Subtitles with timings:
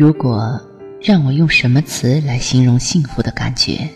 [0.00, 0.58] 如果
[0.98, 3.86] 让我用什么词来形容幸福的感觉，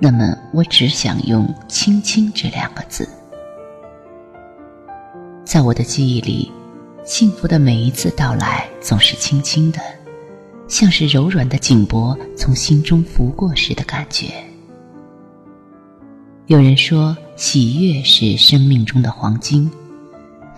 [0.00, 3.08] 那么我只想用“轻轻”这两个字。
[5.44, 6.50] 在我的记忆里，
[7.04, 9.78] 幸福的每一次到来总是轻轻的，
[10.66, 14.32] 像是柔软的颈脖从心中拂过时的感觉。
[16.46, 19.70] 有人说，喜悦是生命中的黄金，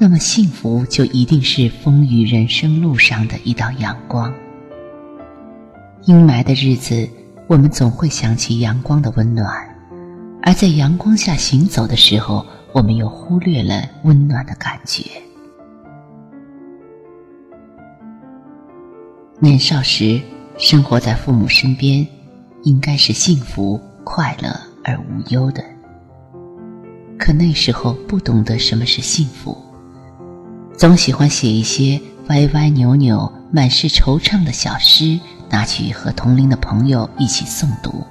[0.02, 4.34] 那么幸福就一定是风雨人生路上的一道阳光。
[6.06, 7.08] 阴霾的日子，
[7.46, 9.48] 我们总会想起阳光的温暖，
[10.42, 15.04] 而在阳光下行走的时候，我们又忽略了温暖的感觉。
[19.38, 20.20] 年少时，
[20.58, 22.04] 生活在父母身边，
[22.64, 24.48] 应该是幸福、快乐
[24.82, 25.62] 而无忧的。
[27.16, 29.56] 可那时候不懂得什么是幸福，
[30.76, 38.04] 总喜欢写一些歪歪扭扭、满是惆怅的小诗，拿去和同龄的朋友一起诵读，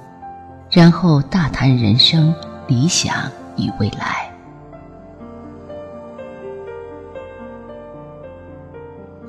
[0.70, 2.34] 然后大谈人生、
[2.66, 4.30] 理想与未来。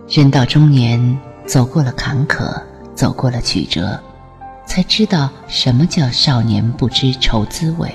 [0.08, 2.62] 人到中年，走过了坎坷，
[2.94, 4.00] 走过了曲折，
[4.66, 7.94] 才知道什么叫少年不知愁滋味。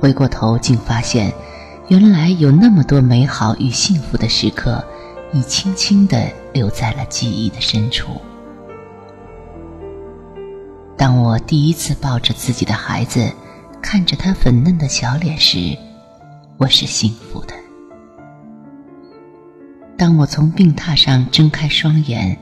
[0.00, 1.32] 回过头，竟发现，
[1.92, 4.82] 原来有那么多美好与幸福的时刻，
[5.30, 8.18] 已轻轻地留在了记忆的深处。
[10.96, 13.30] 当我第一次抱着自己的孩子，
[13.82, 15.76] 看着他粉嫩的小脸时，
[16.56, 17.52] 我是幸福的；
[19.98, 22.34] 当我从病榻上睁开双眼，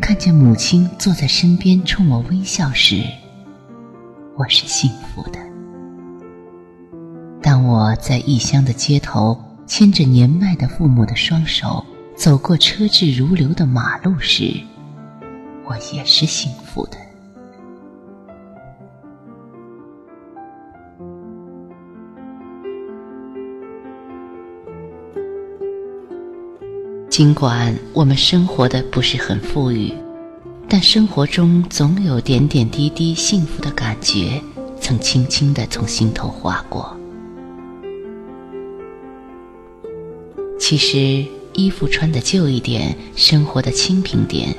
[0.00, 3.04] 看见母亲坐在身边冲我微笑时，
[4.34, 5.45] 我是幸福的。
[7.46, 11.86] 当我在异乡的街头牵着年迈的父母的双手
[12.16, 14.52] 走过车至如流的马路时，
[15.64, 16.98] 我也是幸福的。
[27.08, 29.94] 尽管我们生活的不是很富裕，
[30.68, 34.42] 但生活中总有点点滴滴幸福的感觉，
[34.80, 36.95] 曾轻轻地从心头划过。
[40.68, 44.52] 其实，衣服穿的旧一点，生活的清贫点，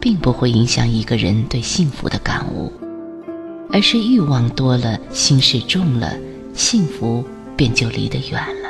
[0.00, 2.72] 并不会影响一个人对幸福的感悟，
[3.72, 6.16] 而是欲望多了，心事重了，
[6.54, 7.24] 幸福
[7.56, 8.68] 便就离得远了。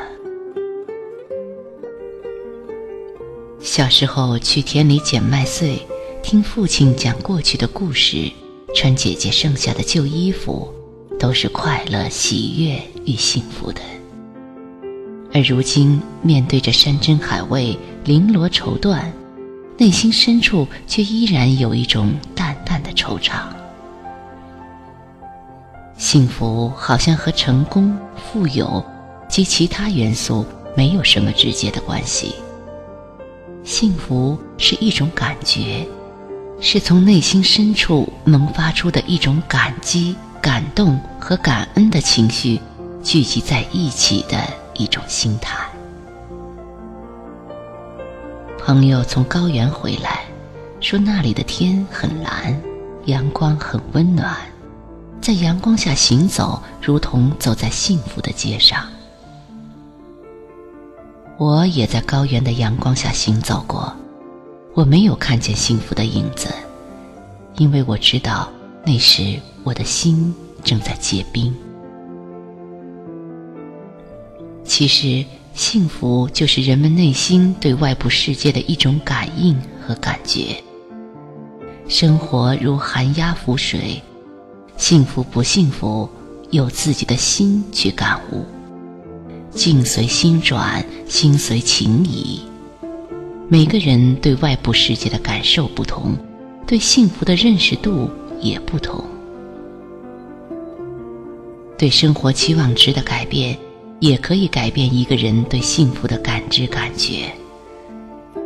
[3.61, 5.79] 小时候去田里捡麦穗，
[6.23, 8.33] 听父亲讲过去的故事，
[8.75, 10.73] 穿姐姐剩下的旧衣服，
[11.21, 13.83] 都是快乐、喜悦与幸福的。
[15.33, 19.05] 而如今面对着山珍海味、绫罗绸缎，
[19.77, 23.43] 内心深处却依然有一种淡淡的惆怅。
[25.97, 28.85] 幸福好像和成功、富有
[29.29, 30.47] 及其他元素
[30.77, 32.35] 没有什么直接的关系。
[33.65, 35.87] 幸福是一种感觉，
[36.61, 42.59] 是从内心深处萌发出的一种感激、感动和感恩的情绪
[43.03, 44.43] 聚集在一起的。
[44.79, 45.69] 一种心态。
[48.59, 50.25] 朋友从高原回来，
[50.81, 52.59] 说那里的天很蓝，
[53.07, 54.37] 阳光很温暖，
[55.21, 58.87] 在阳光下行走，如同走在幸福的街上。
[61.39, 63.93] 我也在高原的阳光下行走过，
[64.75, 66.49] 我没有看见幸福的影子，
[67.57, 68.49] 因为我知道
[68.85, 71.55] 那时我的心正在结冰。
[74.79, 75.25] 其实，
[75.55, 80.55] 幸福就是人们内心对外部世界的一种感应和感觉。
[81.89, 84.01] 生活如寒鸦浮水，
[84.77, 86.09] 幸福不幸福，
[86.53, 88.47] 由自己的心去感悟。
[89.51, 92.41] 境随心转，心随情移。
[93.49, 96.17] 每个人对外部世界的感受不同，
[96.69, 98.09] 对幸福的认识度
[98.41, 99.05] 也不同。
[101.77, 103.59] 对生活期望值的改变。
[104.01, 107.33] 也可以改变一个人对幸福的感知感觉。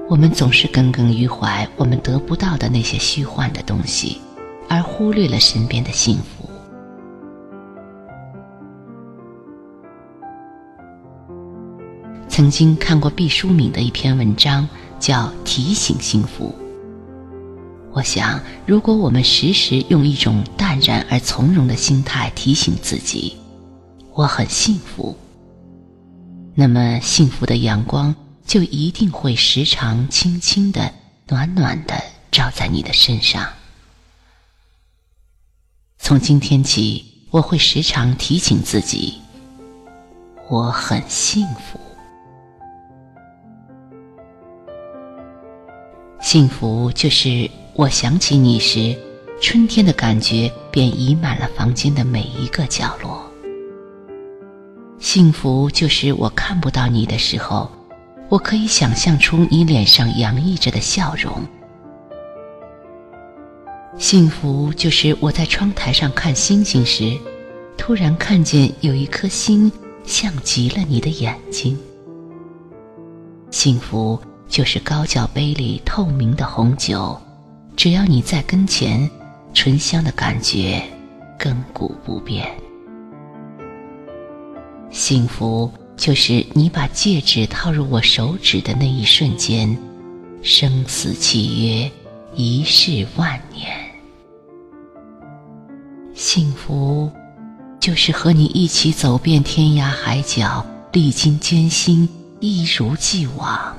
[0.08, 4.18] 我们总是耿耿于怀我们得不到的那些虚幻的东西，
[4.68, 6.48] 而忽略了身边的幸福。
[12.28, 14.66] 曾经看过毕淑敏的一篇文章，
[14.98, 16.54] 叫《提醒幸福》。
[17.92, 23.36] 我想，如果我们时时用一种淡然而从容的心态提醒自己
[24.14, 25.14] ：“我很幸福。”
[26.54, 28.14] 那么，幸福的阳光
[28.46, 30.92] 就一定会时常轻轻的、
[31.26, 31.94] 暖暖的
[32.30, 33.48] 照在你的身上。
[35.98, 39.14] 从今天起，我会时常提醒自己，
[40.50, 41.80] 我很幸福。
[46.20, 48.94] 幸福就是我想起你时，
[49.40, 53.31] 春天的感觉便溢满了房间的每一个角落。
[55.02, 57.68] 幸福就是我看不到你的时候，
[58.28, 61.44] 我可以想象出你脸上洋溢着的笑容。
[63.98, 67.18] 幸福就是我在窗台上看星星时，
[67.76, 69.70] 突然看见有一颗星
[70.04, 71.76] 像极了你的眼睛。
[73.50, 74.16] 幸福
[74.48, 77.20] 就是高脚杯里透明的红酒，
[77.74, 79.10] 只要你在跟前，
[79.52, 80.80] 醇香的感觉
[81.40, 82.48] 亘古不变。
[85.04, 89.76] 幸福就是你把戒指套入我手指的那一瞬间，
[90.42, 91.90] 生死契约，
[92.36, 93.68] 一世万年。
[96.14, 97.10] 幸福，
[97.80, 102.08] 就是和你一起走遍天涯海角，历经艰辛，
[102.38, 103.76] 一如既往。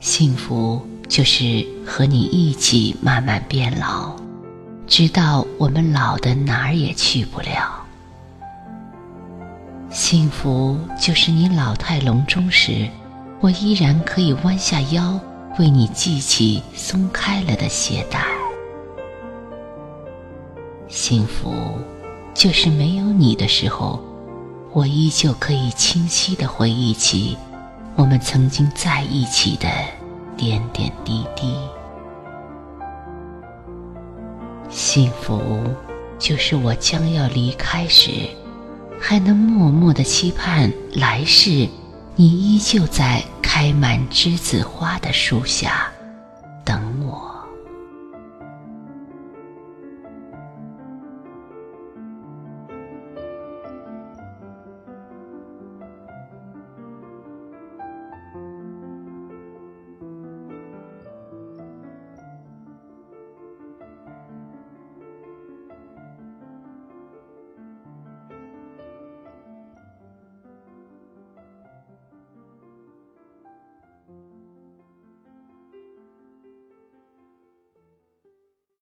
[0.00, 4.16] 幸福，就是和你一起慢慢变老，
[4.88, 7.77] 直到我们老的哪儿也去不了。
[9.90, 12.86] 幸福，就是你老态龙钟时，
[13.40, 15.18] 我依然可以弯下腰，
[15.58, 18.22] 为你系起松开了的鞋带。
[20.88, 21.52] 幸福，
[22.34, 23.98] 就是没有你的时候，
[24.72, 27.36] 我依旧可以清晰的回忆起
[27.96, 29.68] 我们曾经在一起的
[30.36, 31.54] 点点滴滴。
[34.68, 35.40] 幸福，
[36.18, 38.10] 就是我将要离开时，
[39.00, 41.68] 还能默默的期盼来世，
[42.16, 45.87] 你依旧在开满栀子花的树下。